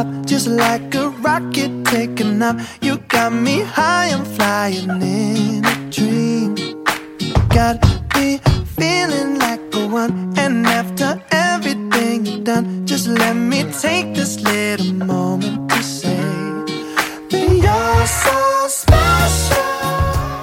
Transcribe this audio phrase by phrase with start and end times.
[0.00, 2.78] top, just like a rocket taking off.
[2.80, 6.54] You got me high, I'm flying in a dream.
[7.48, 7.84] Got
[8.14, 8.38] me
[8.76, 14.94] feeling like a one, and after everything you've done, just let me take this little
[15.06, 16.16] moment to say
[17.30, 19.60] that you're so special.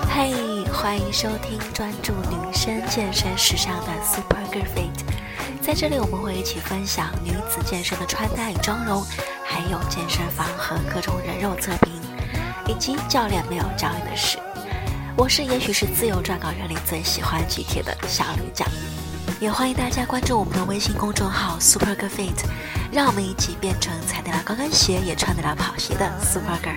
[0.10, 0.34] 嘿
[0.72, 4.92] 欢迎收听专注女生健身时尚的 Super Girl Fit，
[5.62, 9.04] 在这里我们会一起分享女子健身的穿搭与妆容，
[9.50, 11.94] 还有健身房和各种人肉测评，
[12.68, 14.38] 以及教练没有教你的事。
[15.16, 18.68] 我是也许是自由撰稿人里最喜欢举铁的小驴酱，
[19.40, 22.44] 也欢迎大家关注我们的微信公众号 Super Girl Fit，
[22.92, 26.76] 让我们一起变成踩得了高跟鞋也穿得了跑鞋的 Super Girl。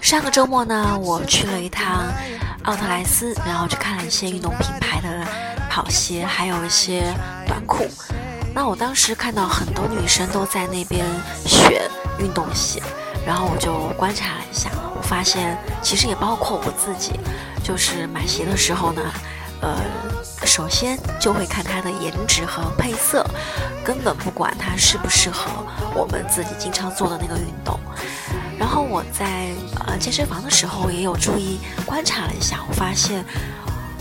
[0.00, 2.10] 上个周末呢，我去了一趟
[2.64, 5.26] 奥特莱斯，然后去看了一些运动品牌的
[5.68, 7.12] 跑鞋，还有一些
[7.46, 7.86] 短裤。
[8.54, 11.04] 那我当时看到很多女生都在那边
[11.44, 11.82] 选
[12.18, 12.82] 运动鞋，
[13.26, 17.12] 然后我就观察了一下，我发现其实也包括我自己，
[17.62, 19.02] 就是买鞋的时候呢，
[19.60, 19.76] 呃，
[20.46, 23.24] 首先就会看它的颜值和配色，
[23.84, 25.50] 根本不管它适不适合
[25.98, 27.78] 我们自己经常做的那个运动。
[28.56, 29.48] 然后我在
[29.86, 33.24] 呃健身房的时候也有注意观察了一下，我发现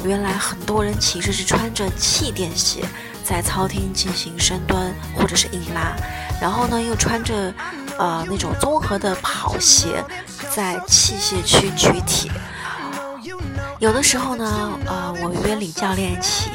[0.03, 2.83] 原来很多人其实是穿着气垫鞋
[3.23, 5.95] 在操厅进行深蹲或者是硬拉，
[6.39, 7.53] 然后呢又穿着
[7.97, 10.03] 呃那种综合的跑鞋
[10.55, 12.31] 在器械区举铁。
[13.79, 16.49] 有的时候呢，呃，我约李教练一起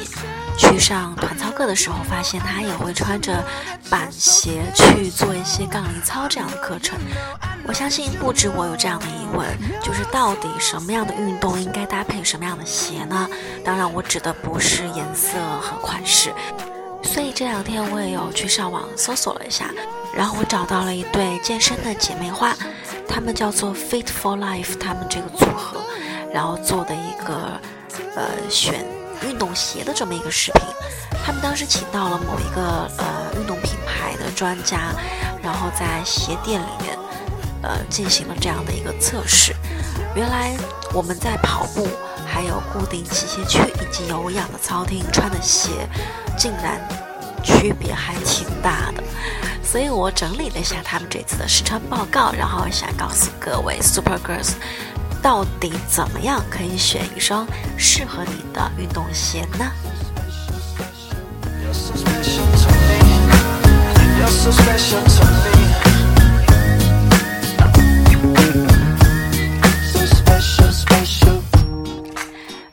[0.57, 3.43] 去上团课的时候，发现他也会穿着
[3.89, 6.99] 板鞋去做一些杠铃操这样的课程。
[7.65, 9.47] 我相信不止我有这样的疑问，
[9.81, 13.29] 就是到底什么样的运动应该搭配什么样的鞋呢？
[13.63, 16.33] 当然，我指的不是颜色和款式。
[17.03, 19.69] 所以这两天我也有去上网搜索了一下，
[20.15, 22.55] 然后我找到了一对健身的姐妹花，
[23.07, 25.81] 她们叫做 Fit for Life，她们这个组合，
[26.33, 27.59] 然后做的一个
[28.15, 28.85] 呃选
[29.27, 30.63] 运动鞋的这么一个视频。
[31.25, 34.93] 他们当时请到了某一个呃运动品牌的专家，
[35.41, 36.97] 然后在鞋店里面
[37.61, 39.55] 呃进行了这样的一个测试。
[40.15, 40.55] 原来
[40.93, 41.87] 我们在跑步、
[42.27, 45.87] 还有固定器械区以及有氧的操厅穿的鞋，
[46.37, 46.85] 竟然
[47.41, 49.03] 区别还挺大的。
[49.63, 54.51] 所以我整理了一下他们这次的试穿报告，然后想告诉各位 Super Girls，
[55.23, 57.47] 到底怎么样可以选一双
[57.77, 59.71] 适合你的运动鞋呢？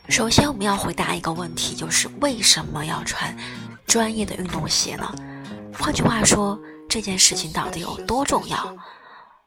[0.08, 3.32] 首先，我们要回答一个问题，就是为什么要穿
[3.86, 5.08] 专业的运动鞋呢？
[5.78, 8.76] 换句话说，这件事情到底有多重要？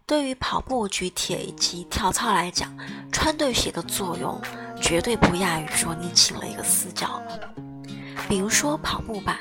[0.06, 2.76] 对于跑步、举铁以及跳操来讲，
[3.12, 4.40] 穿对鞋的作用
[4.82, 7.22] 绝对不亚于说你请了一个私教。
[8.28, 9.40] 比如说跑步吧，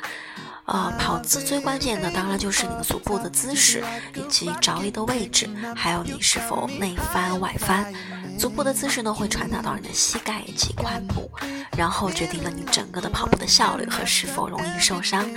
[0.67, 3.83] 呃，跑姿最关键的当然就是你的足部的姿势
[4.15, 7.93] 以及着力的位置，还有你是否内翻外翻。
[8.39, 11.31] 足部的姿势呢，会传达到你的膝盖以及髋部，
[11.77, 15.28] 然后决定了你整个的跑步的效率和是否容易受伤。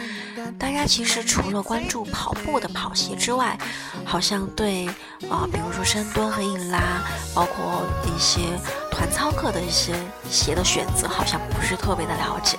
[0.58, 3.58] 大家其实除了关注跑步的跑鞋之外，
[4.06, 4.88] 好像对
[5.30, 6.80] 啊、比如说深蹲和硬拉，
[7.34, 8.42] 包括一些
[8.96, 9.94] 团操课的一些
[10.32, 12.58] 鞋的选择，好像不是特别的了解。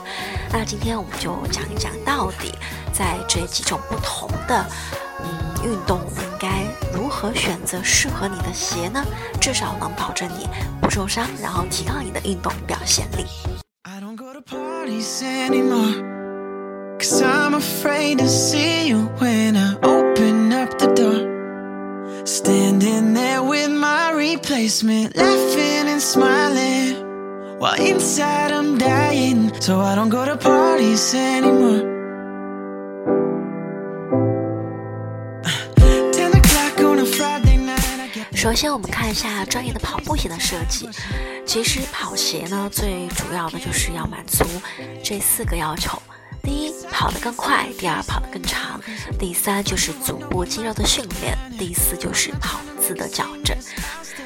[0.53, 2.53] 那今天我们就讲一讲，到底
[2.93, 4.65] 在这几种不同的
[5.23, 5.27] 嗯
[5.65, 9.03] 运动，应该如何选择适合你的鞋呢？
[9.41, 10.47] 至少能保证你
[10.81, 13.25] 不受伤，然后提高你的运动表现力。
[24.17, 25.56] Replacement laughing
[38.35, 40.87] 首先，我们看一下专业的跑步鞋的设计。
[41.47, 44.45] 其实跑鞋呢，最主要的就是要满足
[45.03, 46.01] 这四个要求：
[46.43, 48.79] 第一，跑得更快；第二，跑得更长；
[49.19, 53.57] 第三，就是足部肌肉的训练；第四，就是跑姿的矫正。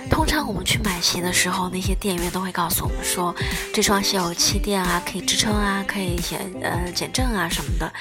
[0.08, 3.34] 通常我们去买鞋的时候，那些店员都会告诉我们说，
[3.74, 7.92] 这双鞋有气垫啊，可以支撑啊，可以减呃减震啊什么的。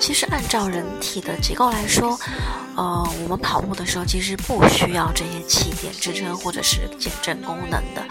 [0.00, 2.18] 其实按照人体的结构来说，
[2.76, 8.04] 呃，我们跑步的时候其实不需要这些气垫支撑或者是减震功能的。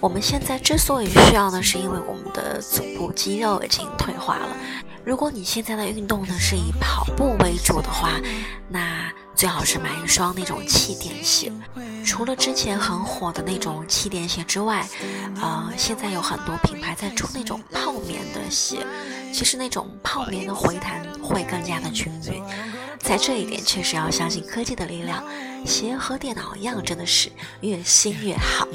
[0.00, 4.56] 我们现在之所以需要呢，是因为我们的足部肌肉已经退化了。
[5.04, 8.20] 如果你现在的运动呢是以跑步为主的话，
[8.68, 11.50] 那最好是买一双那种气垫鞋。
[12.08, 14.88] 除了之前很火的那种气垫鞋之外，
[15.42, 18.78] 呃，现在有很多品牌在出那种泡棉的鞋。
[19.30, 22.42] 其实那种泡棉的回弹会更加的均匀。
[22.98, 25.22] 在这一点确实要相信科技的力量。
[25.66, 28.66] 鞋和电脑一样，真的是越新越好。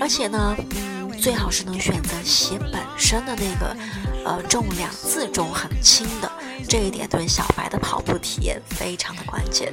[0.00, 3.76] 而且呢，嗯，最好是能选择鞋本身的那个，
[4.24, 6.30] 呃，重量自重很轻的。
[6.68, 9.72] 这一点对小白的跑步体验非常的关键。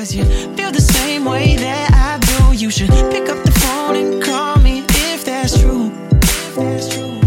[0.00, 0.24] Cause you
[0.56, 2.56] feel the same way that I do.
[2.56, 4.82] You should pick up the phone and call me
[5.12, 5.92] if that's true.
[6.22, 7.20] If that's true.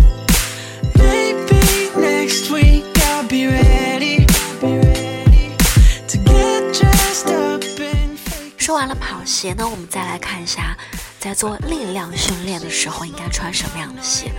[0.97, 5.55] Maybe next week I'll be ready I'll be ready
[6.07, 10.75] to get dressed up in fake 说完了跑鞋呢，我们再来看一下，
[11.19, 14.31] 在做力量训练的时候应该穿什么样的鞋。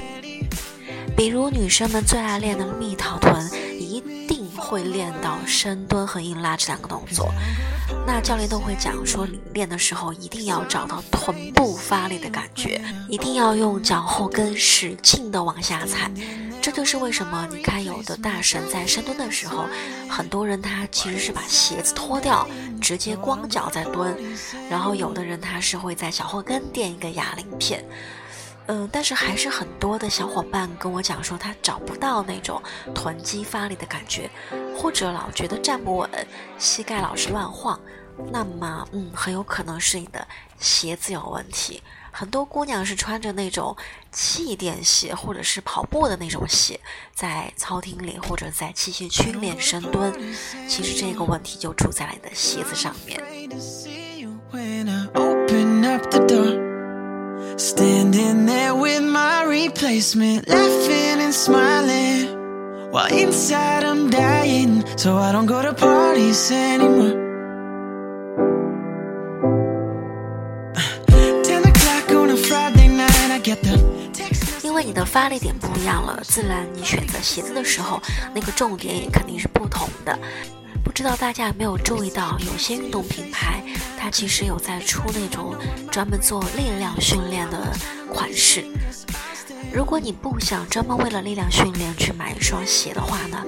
[1.17, 3.49] 比如女生们最爱练的蜜桃臀，
[4.65, 7.33] 会练到深蹲和硬拉这两个动作。
[8.07, 16.11] 那教练都会讲说，你练的时候一定要找到臀部发力的感觉，一定要用脚后跟使劲的往下踩。
[16.63, 19.67] 这就是为什么你看有的大神在深蹲的时候，
[20.09, 22.49] 很多人他其实是把鞋子脱掉，
[22.81, 24.17] 直接光脚在蹲，
[24.71, 27.85] 然后有的人他是会在脚后跟垫一个哑铃片。
[28.67, 32.63] 嗯，但是还是很多的小伙伴跟我讲说，他找不到那种
[32.95, 34.31] 臀肌发力的感觉，
[34.77, 36.09] 或者老觉得站不稳，
[36.59, 37.79] 膝盖老是乱晃。
[38.33, 40.27] 那么，嗯，很有可能是你的
[40.59, 41.83] 鞋子有问题。
[42.11, 43.77] 很多姑娘是穿着那种
[44.13, 46.79] 气垫鞋，或者是跑步的那种鞋，
[47.13, 50.13] 在操厅里或者在器械区练深蹲。
[50.69, 53.21] 其实这个问题就出在了你的鞋子上面。
[57.57, 62.29] Standing there with my replacement, laughing and smiling.
[62.91, 67.15] While inside I'm dying, so I don't go to parties anymore.
[71.43, 73.79] Ten o'clock on a Friday night, I get the
[74.63, 78.03] 因为你的发力点不一样了，自然你选择鞋子的时候，
[78.35, 80.19] 那个重点也肯定是不同的。
[80.85, 83.61] 不知道大家有没有注意到，有些运动品牌
[83.99, 85.57] 它其实有在出那种
[85.91, 87.73] 专门做力量训练的
[88.13, 88.65] 款式。
[89.73, 93.45] 如果你不想专门为了力量训练去买一双鞋的话呢，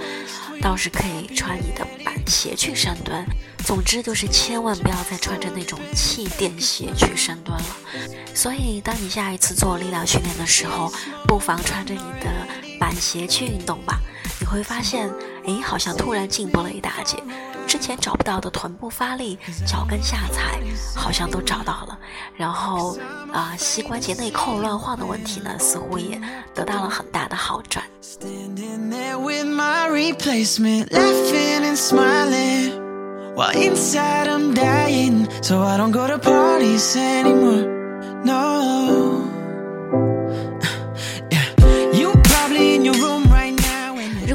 [0.60, 3.24] 倒是可以穿你的板鞋去深蹲。
[3.64, 7.76] 总之就是千万不要再穿着那种气垫鞋去深蹲了。
[8.34, 10.92] 所以，当你下一次做力量训练的时候，
[11.28, 12.30] 不妨穿着你的
[12.78, 14.00] 板鞋去运动吧。
[14.38, 15.12] 你会发现，
[15.46, 17.16] 哎，好像突然进步了一大截。
[17.66, 20.60] 之前找不到的臀部发力、脚跟下踩，
[20.94, 21.98] 好像都找到了。
[22.36, 22.96] 然后，
[23.32, 26.20] 啊，膝关节内扣乱晃的问题呢，似乎也
[26.54, 27.84] 得到了很大的好转。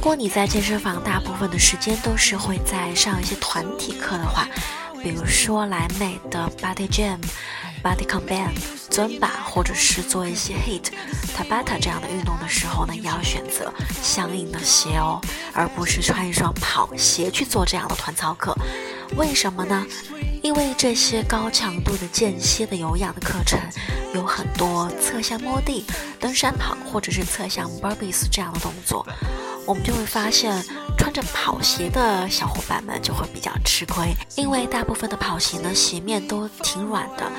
[0.01, 4.47] 如果你在健身房大部分的时间都是会在上一些团体课的话，
[5.03, 7.19] 比如说莱美的 Body Jam、
[7.83, 8.49] Body Combat、
[8.89, 10.85] 尊巴，或者是做一些 Hit、
[11.37, 15.21] Tabata 这样的运动的时候呢，也要选择相应的鞋哦，
[15.53, 18.57] 而不是穿一双跑鞋去做这样的团操课。
[19.15, 19.85] 为什么呢？
[20.41, 23.59] 因为这些高强度的间歇的有氧的课程，
[24.15, 25.85] 有很多侧向摸地、
[26.19, 29.05] 登山跑或者是侧向 Burpees 这样的动作。
[29.65, 30.63] 我们就会发现，
[30.97, 37.31] 穿着跑鞋的小伙伴们就会比较吃亏，因为大部分的跑鞋呢，鞋面都挺软的。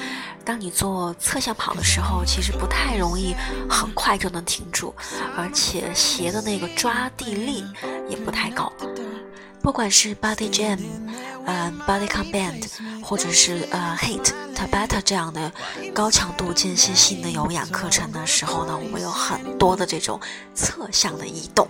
[0.45, 3.35] 当你做侧向跑的时候，其实不太容易
[3.69, 4.95] 很快就能停住，
[5.37, 7.64] 而且鞋的那个抓地力
[8.09, 8.73] 也不太高。
[9.61, 10.81] 不管是 Body Jam，
[11.44, 12.64] 呃，Body Combat，
[13.02, 15.52] 或者是呃 Hit Tabata 这样的
[15.92, 20.20] 高强度间歇性的有氧课程的时候呢，我们有很多的这种
[20.54, 21.68] 侧向的移动，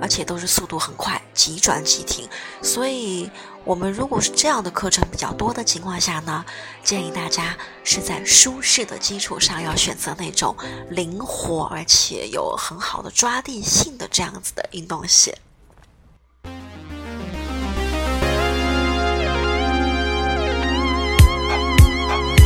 [0.00, 2.28] 而且都是速度很快，急转急停。
[2.62, 3.30] 所以，
[3.64, 6.44] 我们如果是这样的课程比较多的情况下呢，
[6.82, 10.54] 建议大家是在舒适的基础上，要选择那种
[10.90, 15.38] 灵活而且有很好的抓地性的这样子的运动鞋。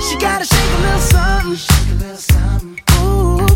[0.08, 1.00] She gotta shake a little
[2.16, 2.78] something.
[3.02, 3.46] Ooh.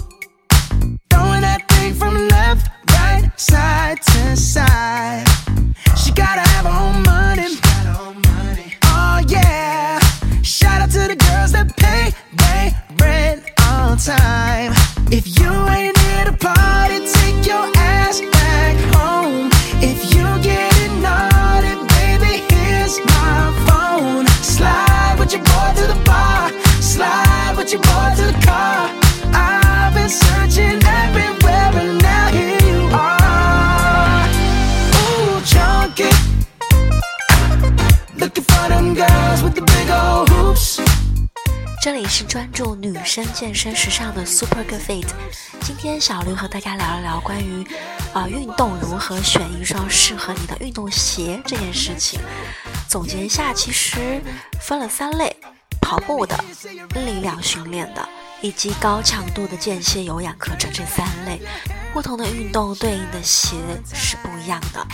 [1.08, 5.26] Throwing that thing from left, right, side to side.
[5.96, 7.51] She gotta have her own money.
[42.14, 45.06] 是专注女生健身时尚的 Super Good Fit。
[45.62, 47.66] 今天小驴和大家聊一聊关于
[48.12, 52.20] 啊、运动如何选一双适合你的运动鞋这件事情。
[52.86, 54.20] 总结一下，其实
[54.60, 55.34] 分了三类：
[55.80, 56.38] 跑步的、
[56.96, 58.06] 力量训练的，
[58.42, 61.40] 以及高强度的间歇有氧课程这三类。
[61.94, 63.56] 不同的运动对应的鞋
[63.94, 64.86] 是不一样的。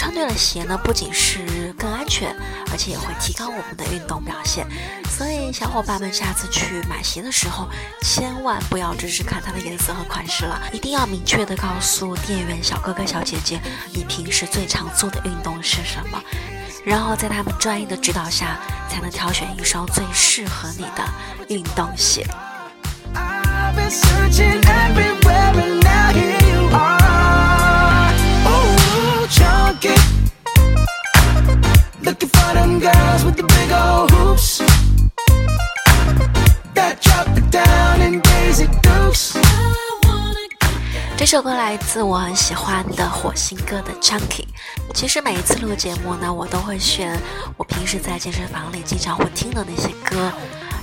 [0.00, 2.34] 穿对了鞋呢，不仅是更安全，
[2.72, 4.66] 而且也会提高我们的运动表现。
[5.10, 7.68] 所以，小伙伴们下次去买鞋的时候，
[8.00, 13.60] 千万不要只是看它的颜色和款式了，一定要明确的告诉店员小哥哥、小姐姐，
[13.92, 16.18] 你平时最常做的运动是什么，
[16.82, 21.06] 然后在他们专业的指导下，才能挑选一双最适合你的
[21.48, 22.26] 运动鞋。
[23.12, 23.90] I've been
[32.80, 34.58] girls with the big old hoops.
[36.74, 39.36] That drop it down in Daisy Dukes.
[41.18, 44.18] 这首歌来自我很喜欢的火星哥的《Chunky》。
[44.94, 47.20] 其实每一次录节目呢，我都会选
[47.58, 50.32] 我平时在健身房里经常会听的那些歌，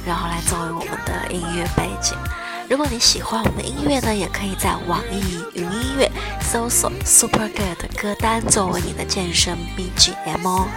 [0.05, 2.15] 然后来作为我们的音乐背景。
[2.69, 6.11] 如果你喜欢我们的音乐呢，也可以在网易云音乐
[6.41, 10.67] 搜索 Super Good 的歌单作为你的健身 BGM 哦。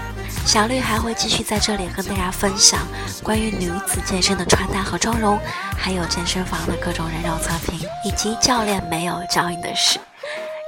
[0.47, 2.81] 小绿还会继续在这里和大家分享
[3.23, 5.39] 关于女子健身的穿搭和妆容，
[5.77, 10.01] 还有健身房的各种人肉测评，以及教练没有教你的事。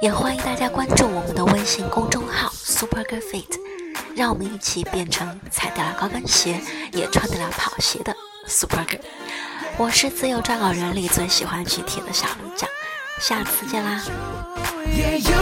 [0.01, 3.59] 也欢迎大家关注我们的微信公众号 Super Good Fit，
[4.15, 8.15] 让我们一起变成踩得了高跟鞋也穿得了跑鞋的
[8.47, 9.01] Super Good。
[9.77, 12.69] 我是自由撰稿人里最喜欢举铁的小鹿酱，
[13.19, 14.03] 下次见啦
[14.85, 15.33] ！Yeah, you.